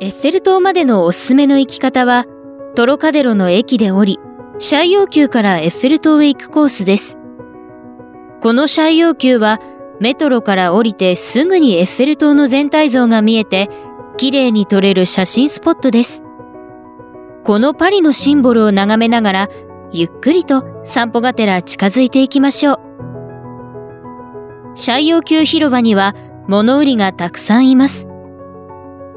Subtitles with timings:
[0.00, 2.26] エッフェル塔までのおすすめの行き方は、
[2.74, 4.20] トロカデロの駅で降り、
[4.58, 7.16] シャイ王宮からエッフェル塔へ行くコースです。
[8.42, 9.60] このシャイ王宮は、
[9.98, 13.70] メトロから降りてすぐにエッフェル塔の全体像が見えて、
[14.18, 16.22] 綺麗に撮れる写真スポットです。
[17.44, 19.48] このパリのシンボルを眺めながら、
[19.92, 22.80] ゆっくりと散歩がてら近づいていきましょう。
[24.74, 26.14] シャイ王宮広場には
[26.48, 28.05] 物売りがたくさんいます。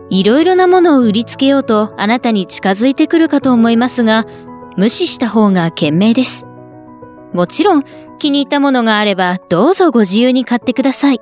[0.09, 4.25] いろいろなものを売りつけようとあなたに近づいてくるかと思いますが、
[4.75, 6.45] 無視した方が賢明です。
[7.33, 7.83] もちろん
[8.17, 11.21] 気に入ったものがあればどうぞご自由に買ってください。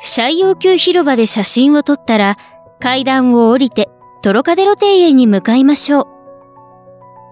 [0.00, 2.36] シャイ王宮広場で写真を撮ったら
[2.80, 3.88] 階段を降りて
[4.22, 6.06] トロカデロ庭園に向かいましょう。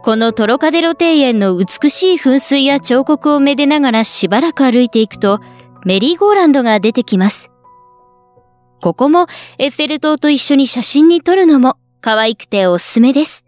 [0.03, 5.41] このトロカデロ庭園の美しい噴水や彫刻をめでながらしばらく歩いていくと
[5.85, 7.51] メリーゴーランドが出てきます。
[8.81, 9.27] ここも
[9.59, 13.45] エッフェル塔と一緒に写真に撮るのも可愛くておすすめです。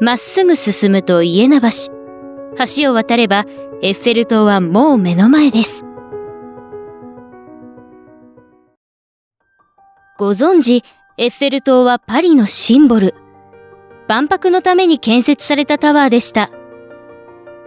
[0.00, 1.68] まっすぐ進むと家な橋。
[2.78, 3.44] 橋を渡れば
[3.82, 5.84] エッフェル塔はもう目の前です。
[10.16, 10.84] ご存知、
[11.18, 13.14] エッフェル塔はパリのシンボル。
[14.06, 16.50] 万博のために建設されたタワーでした。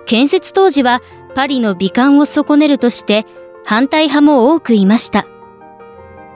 [0.06, 1.02] 建設当時は
[1.36, 3.26] パリの美観を損ねるとして
[3.66, 5.28] 反対派も多くいました。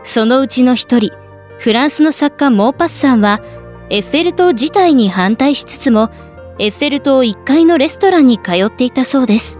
[0.04, 1.12] そのうちの一人、
[1.60, 3.42] フランスの作家モーパッサンは、
[3.90, 6.10] エッフェル塔自体に反対しつつも、
[6.58, 9.58] エッフェル塔1階のレストランに通っていたそうです。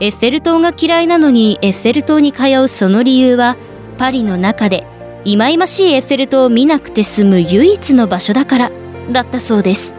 [0.00, 3.56] エッフェル塔が嫌いなのにエッフェル塔に通うその理由は、
[3.96, 4.86] パリの中で、
[5.24, 8.72] 忌々しいエッフェル塔を見なくて済む唯一の場所だから、
[9.10, 9.94] だったそうです。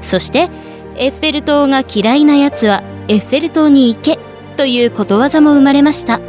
[0.00, 0.48] そして、
[0.96, 4.18] エッフェル塔が嫌いな奴は、エッフェル塔に行け、
[4.56, 6.20] ということわざも生まれました。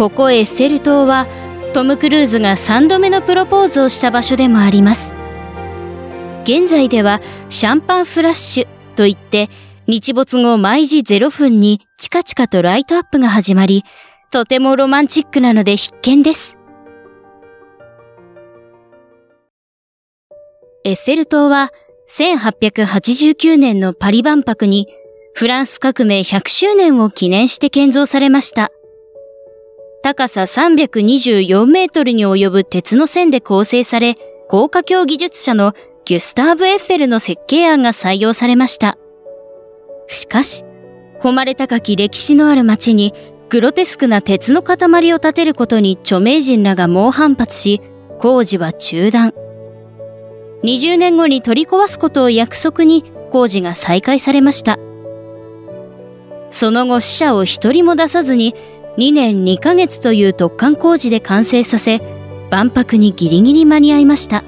[0.00, 1.26] ここエッフェル塔は
[1.74, 5.12] トム・クルーズが3度目のプロポーズをした場所でもあります。
[6.44, 7.20] 現在では
[7.50, 9.50] シャンパンフラッシュといって
[9.86, 13.84] 日没後毎時0分にチカチカとライトアップが始まり、
[14.32, 16.56] とてもロマンチックなので必見です。
[20.84, 21.72] エッフェル塔は
[22.08, 24.88] 1889年のパリ万博に
[25.34, 28.70] フランス革命100周年を記念して建造されました。
[30.10, 34.16] 高さ324メートルに及ぶ鉄の線で構成され、
[34.48, 35.72] 高架橋技術者の
[36.04, 38.98] ギュスターブ・エッフェルの設計案が採用されました。
[40.08, 40.64] しかし、
[41.20, 43.14] 誉れ高き歴史のある街に
[43.50, 47.80] グロテスクな鉄の塊を建てることに著名人らが猛反発し、
[48.18, 49.32] 工事は中断。
[50.64, 54.76] 20年後に取り壊すことを約束に工事が再開されました。
[56.50, 58.56] その後死者を一人も出さずに
[59.00, 62.02] 2年2ヶ月という突貫工事で完成させ、
[62.50, 64.44] 万博にギリギリ間に合いました。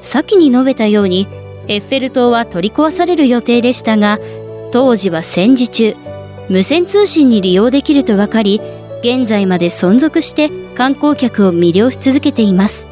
[0.00, 1.28] 先に述べたように、
[1.68, 4.18] エッフェル塔は取り壊される予定でしたが、
[4.72, 5.94] 当時は戦時中、
[6.48, 8.62] 無線通信に利用できると分かり、
[9.02, 12.86] 現在まで存続して観光客を魅了し続けています。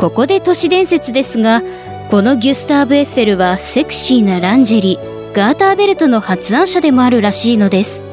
[0.00, 1.62] ここで都市伝説ですが、
[2.10, 8.05] このギュスターブ・エッフェルはセクシーなランジェリー、ガーターベルトの発案者でもあるらしいのです。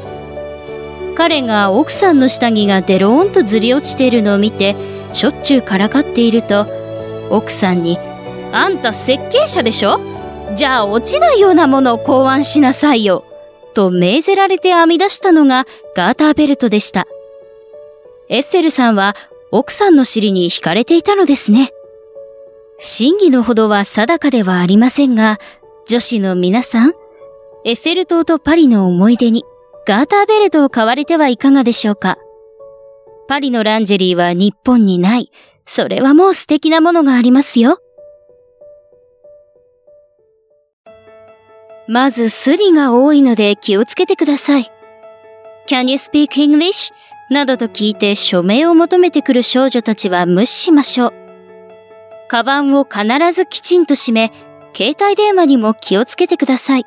[1.16, 4.76] 彼が奥さんの下着がデローンとずり落ちているのを見て
[5.14, 6.68] しょっちゅうからかっていると
[7.30, 7.98] 奥さんに
[8.52, 10.00] 「あんた設計者でしょ？
[10.56, 13.24] じゃあ落ちないようなものを考案しなさいよ」
[13.74, 15.66] と命ぜられて編み出したのが
[15.96, 17.08] ガーターベルトでした。
[18.30, 19.16] エッフェルさんは
[19.52, 21.72] 奥さんの尻に惹かれていたのですね。
[22.80, 25.40] 真偽のほどは定かではありませんが、
[25.88, 26.94] 女子の皆さん、
[27.66, 29.46] エッフェル塔とパリの思い出に
[29.86, 32.18] ガーターベルトを買われてはいかがでしょうか？
[33.28, 35.30] パリのランジェリーは日本にない。
[35.66, 37.80] それはもう素敵なものがありますよ。
[41.88, 44.72] まずスリが多いので気をつけてください。
[45.68, 46.94] Can you speak English?
[47.30, 51.14] などと聞いて署名を求めてくる少女たちは無視しましょう。
[52.30, 54.32] カバンを必ずきちんと閉め、
[54.74, 56.86] 携帯電話にも気をつけてください。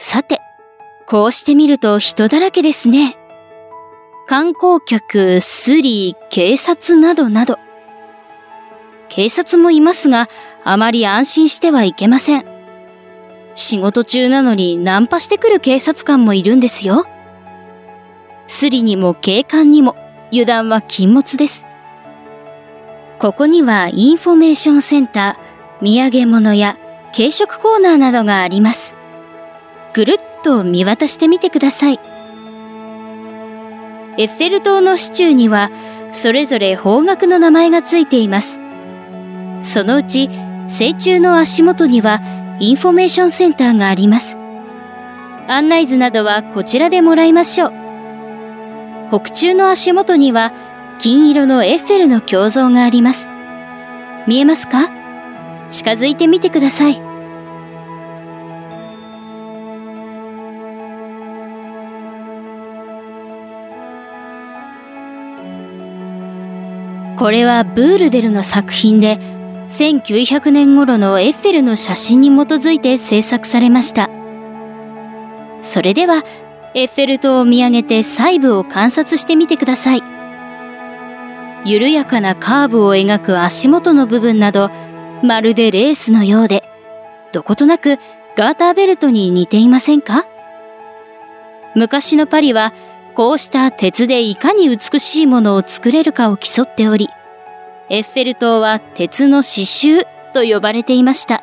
[0.00, 0.40] さて、
[1.08, 3.18] こうしてみると人だらけですね。
[4.28, 7.58] 観光客、スリー、警察などなど。
[9.08, 10.28] 警察もいますが、
[10.62, 12.44] あまり安心してはいけません。
[13.56, 17.04] 仕事中なのにナンパしてくる警察官もいるんですよ。
[18.46, 19.96] スリにも警官にも
[20.30, 21.64] 油断は禁物です。
[23.18, 26.78] ここにはインフォメーションセンター、土産物や
[27.16, 28.97] 軽食コーナーなどがあります。
[29.98, 31.98] ぐるっと見渡してみてください。
[34.16, 35.72] エッフェル塔の支柱には
[36.12, 38.60] それぞれ方角の名前がついています。
[39.60, 40.30] そのうち
[40.68, 42.20] 西柱の足元には
[42.60, 44.36] インフォメーションセンターがあります。
[45.48, 47.72] 案内図などはこちらでもらいましょう。
[49.10, 50.52] 北柱の足元には
[51.00, 53.26] 金色のエッフェルの胸像があります。
[54.28, 54.92] 見えますか？
[55.70, 57.07] 近づいてみてください。
[67.18, 69.18] これはブールデルの作品で
[69.68, 74.08] 1900年頃のエッフェルの写真に基づいて制作されました。
[75.60, 76.22] それでは
[76.74, 80.02] エッフェル塔を見上げて細部を観察してみてください。
[81.64, 84.70] 緩やかなカーブを描く足元の部分など、
[85.24, 86.62] まるでレースのようで、
[87.32, 87.98] どことなく
[88.36, 90.24] ガーターベルトに似ていませんか？
[91.74, 92.72] 昔のパリは
[93.18, 97.08] こうした鉄でいかに美しいものを作れるかを競っており、
[97.88, 101.42] エッフェル塔は鉄の刺繍と呼ばれていました。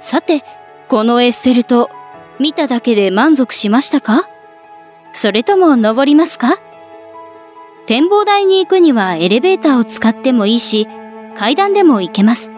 [0.00, 0.42] さて、
[0.88, 1.90] このエッフェル塔、
[2.40, 4.28] 見ただけで満足しましたか？
[5.12, 6.58] それとも登りますか？
[7.86, 10.88] 展望台に行くにはエレベーターを使ってもいいし、
[11.36, 12.50] 階段でも行けます。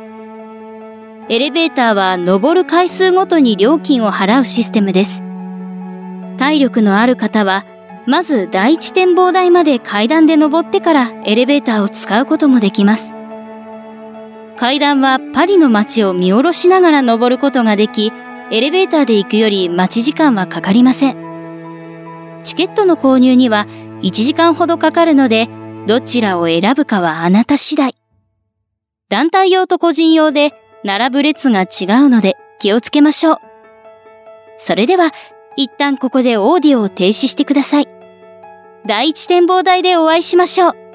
[1.28, 5.22] エレベーターは登る回数ごとに料金を払うシステムです。
[6.46, 7.64] 体力のある方は、
[8.06, 13.10] まず第一展望台まで階段で登ってからエレベーターを使うこともできます。
[14.56, 18.12] 階段はパリの街を見下ろしながら登ることができ、
[18.52, 21.16] エレベーターで行くより待ち時間はかかりません。
[22.44, 23.66] チケットの購入には
[24.02, 25.48] 1時間ほどかかるので、
[25.88, 27.96] どちらを選ぶかはあなた次第。
[29.08, 30.52] 団体用と個人用で
[30.84, 31.64] 並ぶ列が違
[32.04, 33.38] うので気をつけましょう。
[34.58, 35.10] それでは
[35.56, 37.88] 一旦ここでオーディオを停止してください。
[38.86, 40.85] 第一展望台でお会いしましょう。